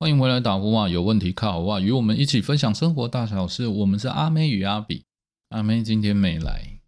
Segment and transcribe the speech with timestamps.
[0.00, 0.88] 欢迎回来打呼啊！
[0.88, 1.78] 有问题靠我啊！
[1.78, 3.66] 与我们一起分享生活大小事。
[3.66, 5.04] 我们是阿妹与阿比，
[5.50, 6.80] 阿妹今天没来，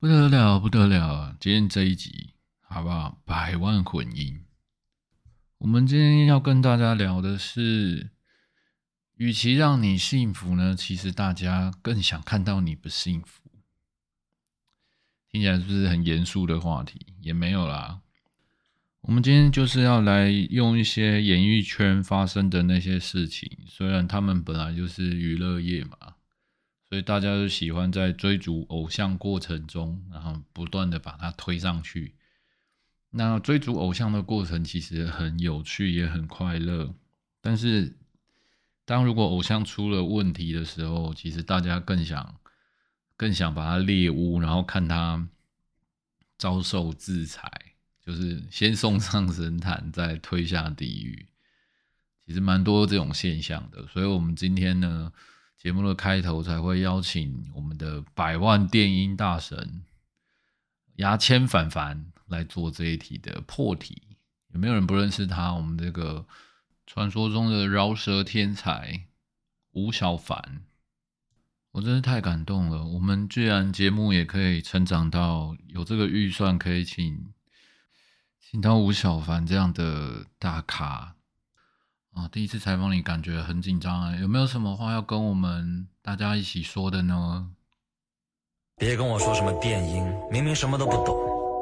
[0.00, 1.36] 不得了，不得了！
[1.38, 2.32] 今天这一集
[2.62, 3.20] 好不好？
[3.26, 4.42] 百万混音。
[5.58, 8.08] 我们今天要跟大家聊的是，
[9.16, 13.50] 与其让你幸福呢，其实大家更想看到你不幸福。
[15.30, 17.12] 听起来是不是很严肃的话题？
[17.20, 18.00] 也没有啦。
[19.00, 25.96] 我们今天就是要来用一些演艺圈发生的那些事情，虽然他们本来就是娱乐业嘛，
[26.88, 32.14] 所以大家都喜欢在追逐偶像过程中，然后不断的把它推上去。
[33.10, 36.94] 那追逐偶像的过程其实很有趣，也很快乐。
[37.40, 37.96] 但是，
[38.84, 42.36] 当如果偶像出了问题的时候，其实大家更想。
[43.16, 45.28] 更想把他猎污，然后看他
[46.36, 47.50] 遭受制裁，
[48.08, 51.26] 就是先送上神坛，再推下地狱。
[52.24, 55.12] 其实蛮多这种现象的，所以我们今天呢，
[55.58, 59.82] 节目的开头才会邀请我们的百万电音大神
[60.96, 64.00] 牙签凡凡来做这一题的破题。
[64.54, 65.52] 有没有人不认识他？
[65.52, 66.26] 我们这个
[66.86, 69.02] 传说中的饶舌天才
[69.72, 70.62] 吴小凡。
[71.72, 72.86] 我真是太感动了！
[72.86, 77.34] 我们居然节目也可以成长到有这个预算，可以请
[78.50, 81.16] 请到吴小凡这样的大咖
[82.14, 82.26] 啊！
[82.32, 84.16] 第一次采访你，感觉很紧张啊！
[84.16, 87.50] 有没有什么话要跟我们大家一起说的呢？
[88.78, 91.14] 别跟我说什么电音，明明什么都不懂。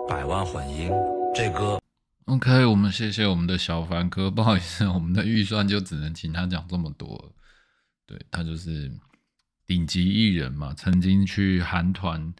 [0.08, 0.88] 百万混音，
[1.34, 1.82] 这歌
[2.26, 7.32] OK，我们谢谢我们的小凡哥，不好意思，我们的预算就只能请他讲这么多。
[8.06, 8.96] 对他就是。
[9.66, 12.32] 顶级艺人嘛，曾经去韩团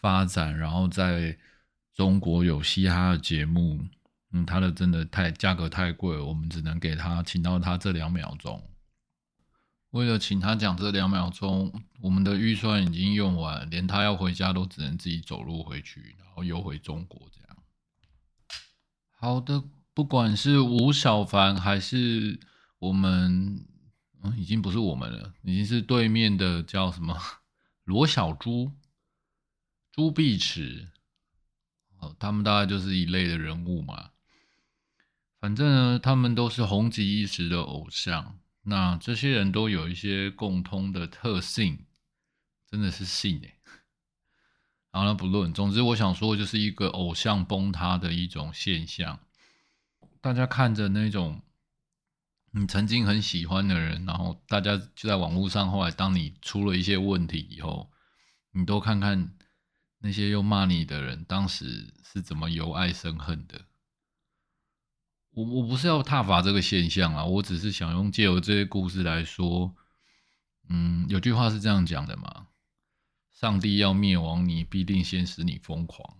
[0.00, 1.38] 发展，然后在
[1.96, 3.82] 中国有嘻哈的节目，
[4.30, 8.62] 嗯，他的真的太价格太贵，我们只能给他请到他这两秒钟。
[9.90, 17.56] 为了请他讲这两秒钟，我们的预算已经用完，连他要回家都只能自己走路回去，然后又回中国这样。
[19.18, 19.64] 好的，
[19.94, 22.38] 不管是吴小凡还是
[22.78, 23.56] 我们。
[24.22, 27.16] 嗯已经不是我们了，已经是对面的叫什么
[27.84, 28.72] 罗小猪、
[29.92, 30.88] 朱碧池，
[32.18, 34.10] 他们大概就是一类的人物嘛。
[35.40, 38.38] 反正呢，他们都是红极一时的偶像。
[38.62, 41.84] 那这些人都有一些共通的特性，
[42.70, 43.54] 真的是信哎。
[44.90, 49.20] 好了，不论，总之我想说，就是一个偶像崩塌的一种现象。
[50.20, 51.42] 大家看着那种。
[52.52, 55.70] 你曾经很喜欢的人，然后大家就在网络上。
[55.70, 57.90] 后来，当你出了一些问题以后，
[58.52, 59.35] 你都看看
[60.06, 63.66] 那些又骂你的人，当时是怎么由爱生恨的。
[65.30, 69.74] 我我不是要挞伐这个现象啊，我只是想用借由这些故事来说，
[70.68, 72.46] 嗯，有句话是这样讲的嘛：
[73.32, 76.16] 上帝要灭亡你，必定先使你疯狂。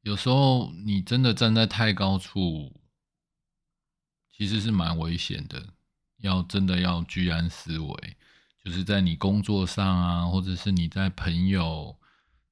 [0.00, 2.76] 有时候你真的站在太高处。
[4.32, 5.74] 其实是蛮危险的，
[6.16, 8.16] 要真的要居安思危，
[8.62, 11.98] 就是在你工作上啊，或者是你在朋友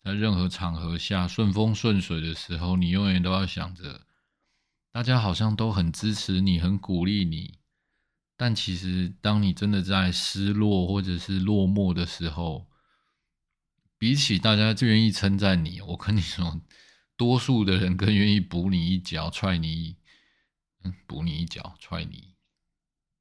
[0.02, 4.06] 在任何场合下顺风顺水的时候，你永远都要想着，
[4.90, 7.58] 大家好像都很支持你，很鼓励你，
[8.36, 12.66] 但其实当你真的在失落或者是落寞的时候，
[13.98, 16.60] 比起大家最愿意称赞你，我跟你说，
[17.16, 19.96] 多数的人更愿意补你一脚，踹你。
[20.84, 22.36] 嗯补你一脚，踹你，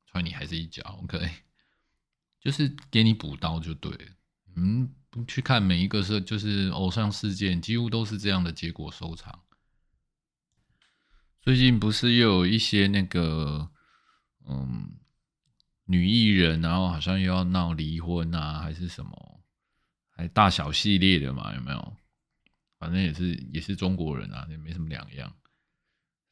[0.05, 1.27] 踹你还是一脚，OK，
[2.39, 4.11] 就是给你补刀就对了。
[4.55, 4.93] 嗯，
[5.27, 9.43] 去看每一个是就是偶像事件，几乎都是这样的结果收场。
[11.41, 13.69] 最近不是又有一些那个
[14.47, 14.91] 嗯
[15.85, 19.41] 女艺人，然后好像又要闹离婚啊，还是什么，
[20.09, 21.53] 还大小系列的嘛？
[21.55, 21.93] 有没有？
[22.79, 25.33] 反正也是也是中国人啊，也没什么两样。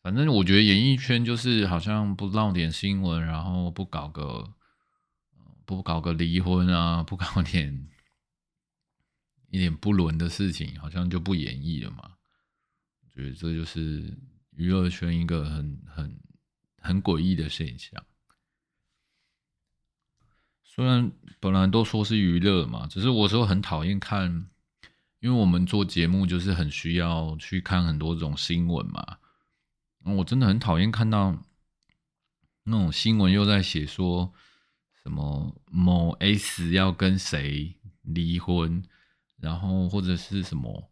[0.03, 4.53] 反正我觉得演艺圈就是好像不闹点新闻，然后不搞个
[5.65, 7.89] 不搞个离婚啊， 不搞点
[9.49, 12.13] 一点不伦的事情，好像就不演绎了嘛。
[13.01, 14.17] 我觉得这就是
[14.51, 16.19] 娱乐圈一个很很
[16.77, 18.05] 很诡异的现象。
[20.63, 24.49] 虽然本来都说是娱乐嘛，只是我说很讨厌看，
[25.19, 29.19] 因为我们做节目就是很需要去看很多种新闻嘛。
[30.03, 31.41] 我真的很讨厌看到
[32.63, 34.33] 那种新闻，又在写说
[35.05, 38.83] 什么某 S 要跟谁离婚，
[39.37, 40.89] 然后或者是什么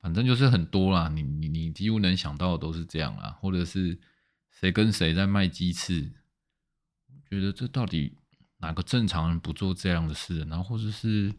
[0.00, 3.98] 反正就是很多啦，你你你几乎能想到的都是这样啦，或者是
[4.50, 6.12] 谁跟谁在卖鸡翅，
[7.30, 8.18] 觉得这到底
[8.58, 10.40] 哪个正常人不做这样的事？
[10.40, 11.34] 然后或者是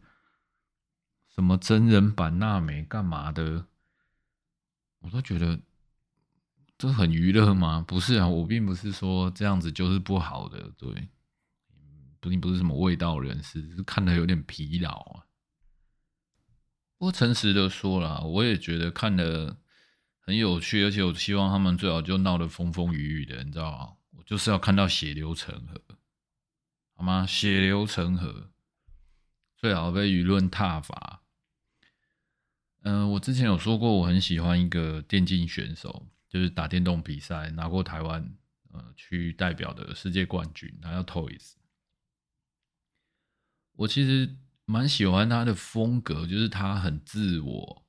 [1.28, 3.68] 什么真人版娜美干嘛的，
[5.02, 5.60] 我都觉得
[6.76, 7.86] 这很娱乐吗？
[7.88, 11.08] 不是啊，我并不是说这样子就是不好的，对，
[12.20, 15.24] 并不是什么味道人士，只是看的有点疲劳啊。
[16.98, 19.58] 不过诚实的说啦，我也觉得看的
[20.20, 23.94] 很有趣，而且我希望他们最好就闹得风风雨雨的，你知道吗？
[24.18, 25.82] 我就是要看到血流成河，
[26.96, 27.26] 好吗？
[27.26, 28.52] 血流成河，
[29.56, 31.22] 最好被舆论踏伐。
[32.82, 38.38] 嗯，我之前有说过，我很喜欢一个电竞选手，就是打电动比赛拿过台湾
[38.74, 41.54] 呃区代表的世界冠军，他叫 Toys。
[43.80, 44.36] 我其实。
[44.72, 47.84] 蛮喜欢他的风格，就是他很自我，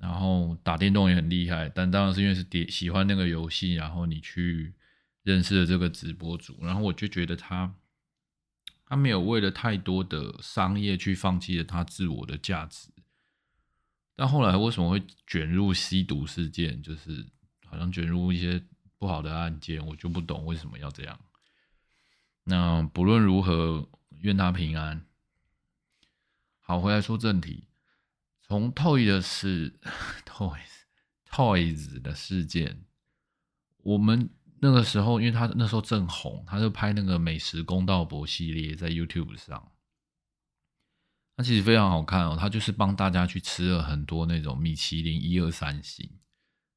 [0.00, 1.68] 然后打电动也很厉害。
[1.68, 4.74] 但当然是因为是点喜欢那个游戏，然后你去
[5.22, 7.72] 认识了这个直播主，然后我就觉得他
[8.84, 12.88] 他没有为了太多的商业去放弃了他自我的价值。
[14.16, 17.24] 但后来为什么会卷入吸毒事件，就是
[17.64, 18.60] 好像卷入一些
[18.98, 21.16] 不好的案件，我就不懂为什么要这样。
[22.42, 23.88] 那不论如何，
[24.20, 25.04] 愿他平安。
[26.60, 27.68] 好，回来说正题。
[28.42, 29.78] 从 Toy 的事，
[30.24, 30.58] Toys
[31.30, 32.84] Toys 的事件，
[33.78, 34.30] 我们
[34.60, 39.72] 那个时候，因为他那时候正红，他就拍那个美食公道博系列在 YouTube 上，
[41.36, 42.36] 他其实非常好看哦。
[42.38, 46.08] 他就是帮大家去吃了很多那种米其林一二三星，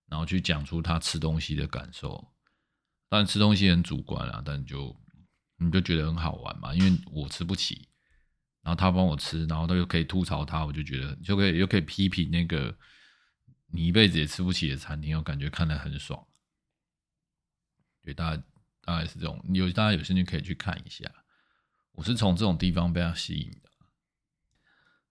[0.08, 2.34] 然后去讲出他吃东西的感受。
[3.08, 4.96] 但吃东西很主观啊，但就
[5.60, 7.88] 你就觉得很好玩嘛，因为我吃不起。
[8.62, 12.78] 然后他帮我吃，然后他又可以吐槽他，我就觉得就可以又可以批评那个
[13.68, 16.28] 你一辈子也吃不起的餐厅，我感觉看得很爽。
[18.02, 18.44] 对，大家
[18.82, 21.10] 大概是这种，有大家有兴趣可以去看一下。
[21.94, 23.70] 我是从这种地方被他吸引的。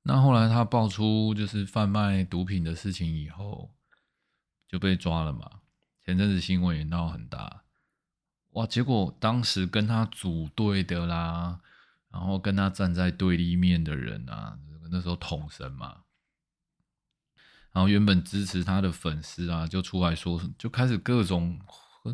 [0.02, 3.74] 那后来他爆出就是贩卖毒品的事情以后，
[4.68, 5.62] 就被抓了嘛。
[6.04, 7.64] 前阵子新闻也闹很大，
[8.58, 8.66] 哇！
[8.66, 11.60] 结果当时跟他组队的啦。
[12.10, 14.58] 然后跟他站在对立面的人啊，
[14.90, 16.04] 那时候统神嘛，
[17.70, 21.60] 然后原本支持他的粉丝啊，就出来说，就开始各种，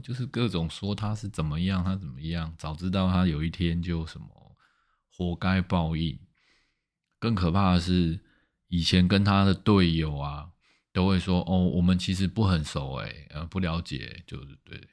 [0.03, 4.27] 就是各种说他是怎么样，他怎么样，早知道他有一天就什么
[5.17, 6.19] 活该报应。
[7.21, 8.19] 更可怕的是，
[8.67, 10.51] 以前跟他的队友啊，
[10.93, 14.89] 都会说，哦，我们其实不很熟，哎，呃，不了解，就是对，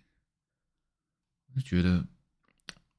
[1.59, 2.05] 觉得。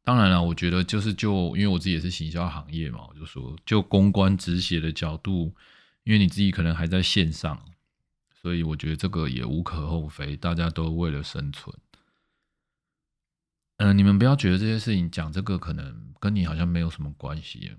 [0.04, 5.54] 当然了，我觉得就是就因为我自己也是行销行业嘛，我就说就公关止血的角度，
[6.02, 7.64] 因为你自己可能还在线上，
[8.32, 11.72] 所以我觉得这个也无可厚非，大家都为了生存。
[13.76, 17.70] 嗯，你们不要觉得这些事情讲这个可能跟你好像没有什么关系。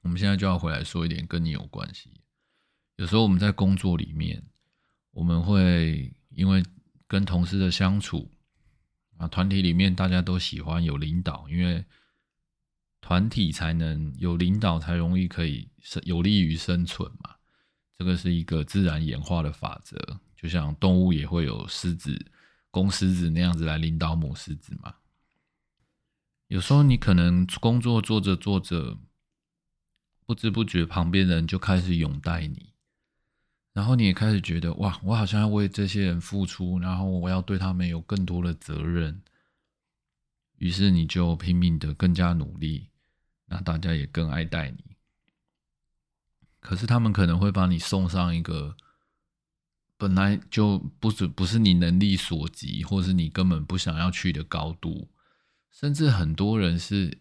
[0.00, 2.10] 我们现在就要回来说一点跟你有关系。
[2.96, 4.42] 有时候我们在工作里面，
[5.12, 6.64] 我们会因为
[7.06, 8.28] 跟同事的相处。
[9.20, 11.84] 啊，团体里面大家都喜欢有领导，因为
[13.02, 17.36] 团体才能有领导，才容易可以生有利于生存嘛。
[17.98, 22.32] 这个是一个自然演化的法则，就像动物也会有狮子、
[22.70, 24.94] 公狮子那样子来领导母狮子嘛。
[26.46, 28.96] 有时候你可能工作做着做着，
[30.24, 32.69] 不知不觉旁边人就开始拥戴你。
[33.72, 39.22] 然后你也开始觉得哇，我好像要为这些人付出，然后我要对他们有更多的责任。
[40.58, 42.88] 于是你就拼命的更加努力，
[43.46, 44.96] 那大家也更爱戴你。
[46.58, 48.76] 可是他们可能会把你送上一个
[49.96, 55.08] 本来就不是不是你能力所及，或是你根本不想要去的高度，
[55.70, 57.18] 甚至很多人是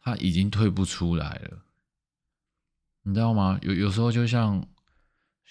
[0.00, 1.64] 他已经退不出来了，
[3.02, 3.58] 你知道吗？
[3.62, 4.64] 有有时候就像。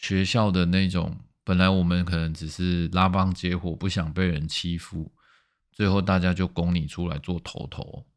[0.01, 1.13] 学校的那种，
[1.44, 5.12] 本来我们可能只是拉帮结伙，不想被人欺负，
[5.74, 8.08] 最后大家就拱你出来做头头，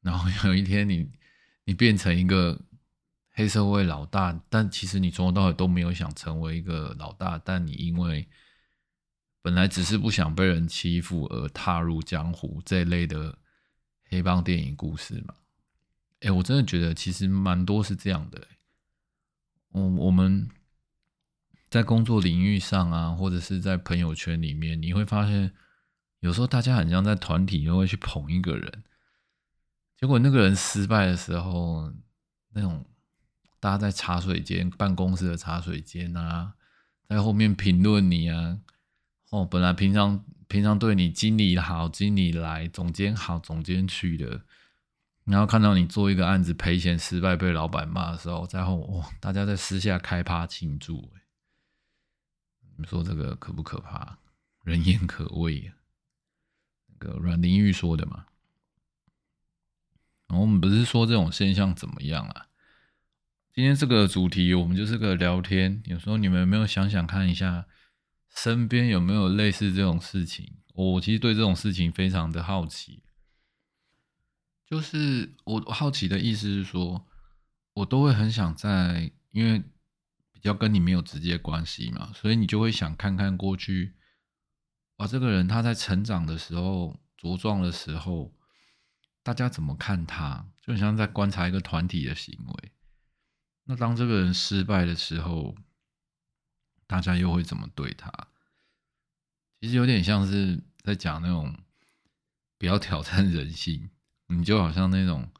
[0.00, 1.06] 然后有一天你
[1.64, 2.58] 你变成一个
[3.32, 8.26] 黑社会老大，但其实你从头到尾都没有想成为一个老大，但你因为
[9.42, 13.36] 本来只是不想被人欺负而踏入江湖这一类的
[14.08, 15.34] 黑帮电影故事嘛？
[16.20, 18.48] 哎，我真的觉得其实蛮多是这样的，
[19.74, 20.48] 嗯，我们。
[21.72, 25.50] 在工作领域上啊，或者是在朋友圈里面，你会发现，
[26.20, 28.84] 有时候大家很像在团体都会去捧一个人，
[29.96, 31.90] 结果那个人失败的时候，
[32.50, 32.84] 那种
[33.58, 36.52] 大家在茶水间、办公室的茶水间啊，
[37.08, 38.58] 在后面评论你啊，
[39.30, 44.42] 哦，本来平常平常对你经理好、经理来、总监好、总监去的，
[45.24, 51.10] 然后看到你做一个案子赔钱失败被老板骂的时候，在后哇，大家在私下开趴庆祝，
[52.82, 54.18] 你说这个可不可怕？
[54.64, 55.72] 人言可畏！
[56.88, 58.26] 那个阮玲玉说的嘛。
[60.26, 62.48] 我们不是说这种现象怎么样啊？
[63.54, 67.66] 今天这个主题我们就是个聊天，有时候你们有没有想想看一下，
[68.34, 70.56] 身边有没有类似这种事情？
[70.74, 73.04] 我其实对这种事情非常的好奇。
[74.66, 77.06] 就是我好奇的意思是说，
[77.74, 79.62] 我都会很想在，因为
[80.42, 83.96] 要跟你没有直接关系嘛，所以你就会想看看过去。
[84.96, 88.34] 啊，这个人他在成长的时候、茁壮的时候，
[89.22, 90.46] 大家怎么看他？
[90.60, 92.72] 就很像在观察一个团体的行为。
[93.64, 95.56] 那当这个人失败的时候，
[96.86, 98.12] 大家又会怎么对他？
[99.60, 101.56] 其实有点像是在讲那种
[102.58, 103.90] 不要挑战人性，
[104.26, 105.30] 你就好像那种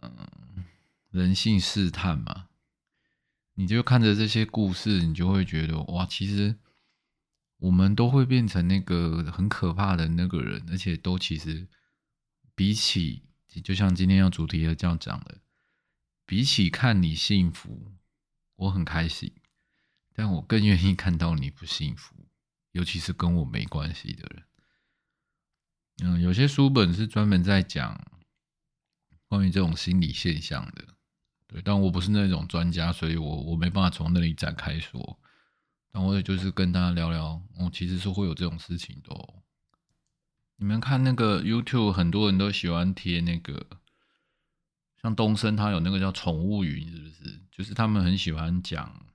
[0.00, 0.64] 嗯
[1.10, 2.46] 人性试探嘛。
[3.60, 6.56] 你就看着这些故事，你就会觉得哇，其实。
[7.60, 11.68] 我们都会变成那个很可怕的那个人，而且都其实
[12.54, 13.22] 比起，
[13.62, 15.42] 就像今天要主题的这样讲的，
[16.24, 17.92] 比起看你幸福，
[18.56, 19.30] 我很开心，
[20.14, 22.14] 但我更愿意看到你不幸福，
[22.72, 24.44] 尤其是跟我没关系的人。
[26.02, 28.10] 嗯，有些书本是专门在讲
[29.28, 30.96] 关于这种心理现象的，
[31.50, 35.18] 对，但我不是那种专家，所以我我没办法从那里展开说。
[35.90, 39.12] 但我也就是跟大家聊聊，哦，其实是会有这种事情的。
[39.12, 39.34] 哦
[40.56, 43.66] 你们看那个 YouTube，很多人都喜欢贴那个，
[45.00, 47.40] 像东升他有那个叫宠物云，是不是？
[47.50, 49.06] 就是他们很喜欢讲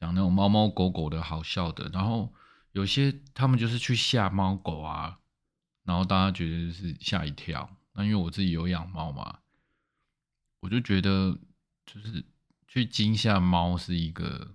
[0.00, 2.34] 讲那种猫猫狗狗的好笑的，然后
[2.72, 5.20] 有些他们就是去吓猫狗啊，
[5.84, 7.70] 然后大家觉得就是吓一跳。
[7.92, 9.38] 那因为我自己有养猫嘛，
[10.60, 11.38] 我就觉得
[11.84, 12.24] 就是
[12.66, 14.54] 去惊吓猫是一个。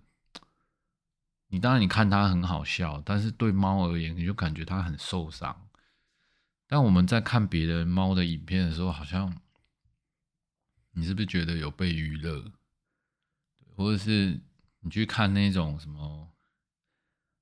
[1.53, 5.67] 你当然你看它很好笑，但是对猫而言，你就感觉它很受伤。
[6.65, 9.38] 但我们在看别的猫的影片的时候，好像
[10.91, 12.53] 你是不是觉得有被娱乐？
[13.75, 14.39] 或者是
[14.79, 16.29] 你去看那种什么，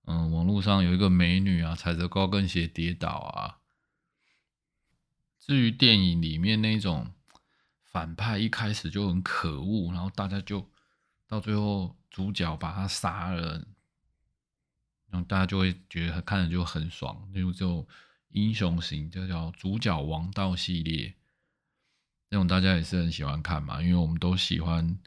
[0.05, 3.59] 嗯，网络上有一个美女啊，踩着高跟鞋跌倒啊。
[5.37, 7.13] 至于电影里面那种
[7.99, 10.65] 反派一开始就很可恶，然后大家就
[11.27, 13.67] 到最后主角把他杀了。
[15.09, 17.85] 然后大家就会觉得看着就很爽，例如这种
[18.29, 21.13] 英雄型，就叫主角王道系列，
[22.29, 24.97] 那种大家也是很喜欢看嘛，因为我们都喜欢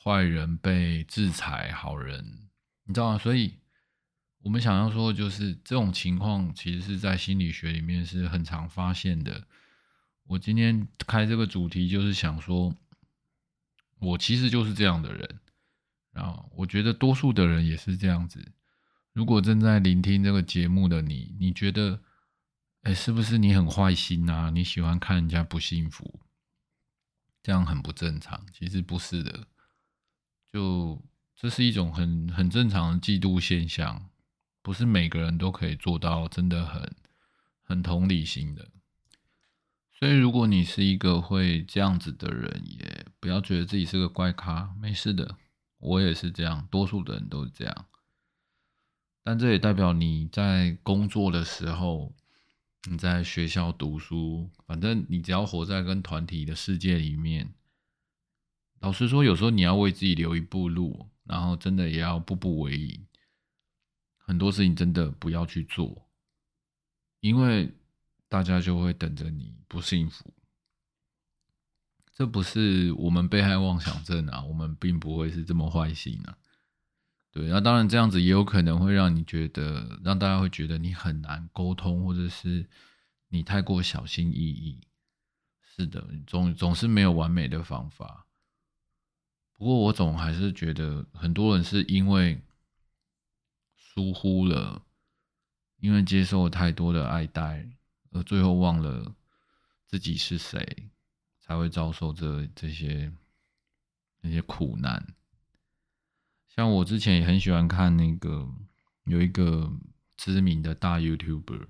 [0.00, 2.48] 坏人被制裁，好人，
[2.84, 3.18] 你知道吗？
[3.18, 3.58] 所以
[4.44, 9.48] 我们想要说，就是这种情况，其实是在心理学里面是很常发现的。
[10.26, 12.74] 我今天开这个主题，就是想说，
[13.98, 15.40] 我其实就是这样的人，
[16.12, 18.52] 然后我觉得多数的人也是这样子。
[19.12, 22.00] 如果正在聆听这个节目的你，你觉得，
[22.82, 24.50] 哎，是不是你很坏心啊？
[24.50, 26.20] 你喜欢看人家不幸福，
[27.42, 28.44] 这样很不正常。
[28.52, 29.46] 其实不是的，
[30.52, 31.02] 就
[31.34, 34.10] 这是一种很很正常的嫉妒现象，
[34.60, 36.94] 不是每个人都可以做到，真的很
[37.62, 38.68] 很同理心的。
[39.98, 45.38] 所以，如果你是一个会这样子的人，也不要觉得自己是个怪咖，没事的。
[45.78, 47.86] 我也是这样，多数的人都是这样。
[49.24, 52.14] 但这也代表你在工作的时候，
[52.90, 57.54] 你在学校读书，反正你只要活在跟团体的世界里面，
[58.80, 63.06] 老实说，有时候你要为自己留一步路，然后真的也要步步为营。
[64.18, 66.06] 很多事情真的不要去做，
[67.20, 67.72] 因为
[68.28, 70.32] 大家就会等着你不幸福。
[72.12, 76.38] 这不是我们被害妄想症啊，我们并不会是这么坏心啊。
[77.30, 82.66] 对，那当然这样子也有可能会让你觉得，让大家会觉得你很难沟通，或者是
[83.28, 84.80] 你太过小心翼翼。
[85.60, 88.26] 是的，总总是没有完美的方法。
[89.52, 92.42] 不过我总还是觉得，很多人是因为
[93.76, 94.82] 疏忽了，
[95.80, 97.68] 因为接受了太多的爱戴，
[98.22, 99.14] 最后忘了
[99.86, 100.90] 自己是谁，
[101.40, 103.12] 才会遭受这这些
[104.20, 105.14] 那些苦难。
[106.48, 108.48] 像我之前也很喜欢看那个
[109.04, 109.70] 有一个
[110.16, 111.68] 知名的大 YouTuber，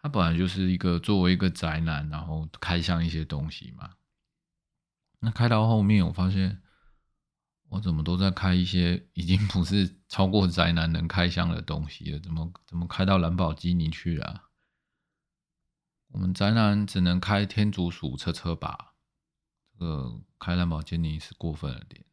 [0.00, 3.96] 他本来就是一个作为一个宅男，然后开箱一些东西嘛。
[5.20, 6.62] 那开到后面，我发现
[7.70, 14.47] 我怎么都在开一些已经不是超过宅男能开箱的东西了，怎么怎么开到兰博基尼去了？
[16.08, 18.94] 我们宅男只能开天竺鼠车车吧？
[19.78, 22.04] 这个开兰博基尼是过分了点。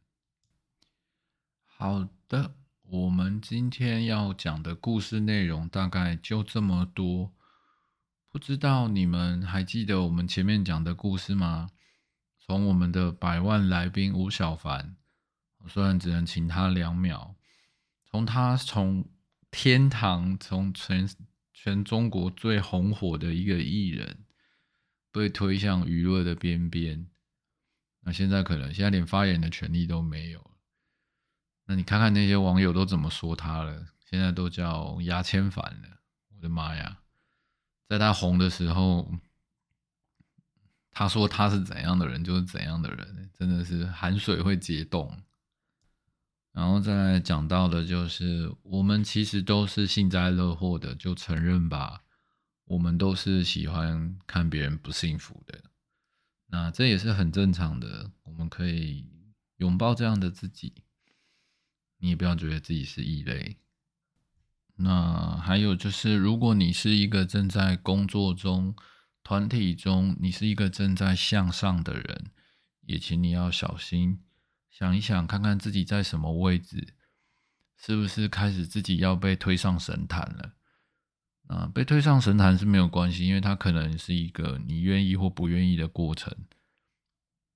[1.64, 7.32] 好的，我们今天要讲的故事内容大概就这么多。
[8.28, 11.70] 不知道你们还记得我们前面讲的故事吗？
[12.38, 14.96] 从我们的百万来宾吴小凡，
[15.66, 17.34] 虽然只能请他两秒，
[18.04, 19.08] 从他从
[19.50, 21.08] 天堂，从全
[21.58, 24.26] 全中国最红火的一个艺人，
[25.10, 27.08] 被推向娱乐的边边，
[28.00, 30.50] 那现在可能现在连发言的权利都没有
[31.64, 33.86] 那你看看那些网友都怎么说他了？
[34.04, 36.98] 现在都叫牙签凡了，我的妈呀！
[37.88, 39.10] 在他红的时候，
[40.90, 45.22] 他说他是怎样的人就是怎样的人，真的是含水会结冻。
[46.56, 52.02] 然后再讲到的就是，我们其实都是幸灾乐祸的，就承认吧。
[52.64, 55.64] 我们都是喜欢看别人不幸福的，
[56.46, 58.10] 那这也是很正常的。
[58.22, 59.04] 我们可以
[59.58, 60.72] 拥抱这样的自己，
[61.98, 63.58] 你也不要觉得自己是异类。
[64.76, 68.74] 那还有就是，如果你是一个正在工作中、
[69.22, 72.30] 团体中，你是一个正在向上的人，
[72.80, 74.20] 也请你要小心，
[74.76, 76.94] 想一想，看看自己在什么位置，
[77.78, 80.52] 是不是开始自己要被推上神坛了？
[81.46, 86.36] 啊，被推上神坛是没有关系，因为它可能是一个你愿意或不愿意的过程，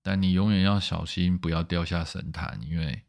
[0.02, 3.02] 但你永远要小心，不要掉下神坛，因为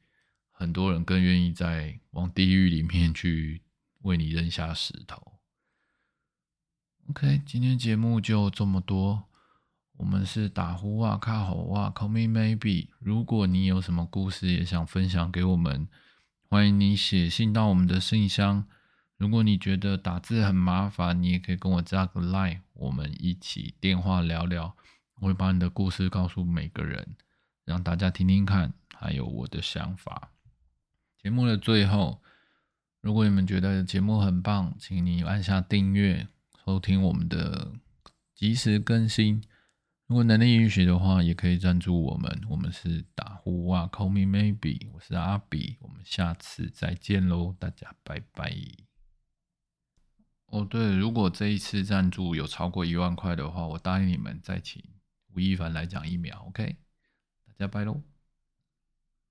[0.50, 3.63] 很多人更愿意在往地狱里面去。
[4.03, 5.39] 为你扔下石头。
[7.08, 9.30] OK，今天节目就这么多。
[9.98, 12.88] 我们是打呼哇卡吼哇，Call me maybe。
[13.00, 15.88] 如果你有什么故事也想分享给我们，
[16.50, 18.65] 欢迎你写信到我们的信箱。
[19.17, 24.75] 如果你觉得打字很麻烦，你也可以跟我加个 line，我们一起电话聊聊。
[25.19, 27.15] 我会把你的故事告诉每个人，
[27.63, 30.32] 让大家听听看，还有我的想法。
[31.21, 32.21] 节目的最后。
[33.01, 36.27] 如果你们觉得节目很棒，请你按下订阅，
[36.63, 37.71] 收听我们的
[38.36, 39.43] 及时更新。
[40.12, 42.41] 如果能力允许的话，也可以赞助我们。
[42.50, 48.54] 我们是打呼哇，Call me maybe，我是阿比，我们下次再见喽，大家拜拜。
[50.47, 54.84] 哦，对，如果这一次赞助有超过一万块的话，我答应你们再请
[55.34, 56.76] 吴亦凡来讲一秒，OK？
[57.45, 58.02] 大家拜喽。